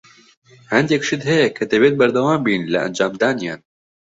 هەندێک 0.73 1.01
شت 1.07 1.21
هەیە 1.29 1.47
کە 1.55 1.63
دەبێت 1.71 1.93
بەردەوام 1.99 2.41
بین 2.47 2.61
لە 2.73 2.79
ئەنجامدانیان. 2.83 3.59